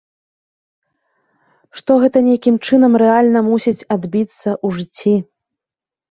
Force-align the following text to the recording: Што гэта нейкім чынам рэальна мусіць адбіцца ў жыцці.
Што 1.81 1.91
гэта 2.03 2.17
нейкім 2.29 2.55
чынам 2.67 2.93
рэальна 3.03 3.39
мусіць 3.49 3.85
адбіцца 3.97 4.49
ў 4.65 4.79
жыцці. 4.79 5.13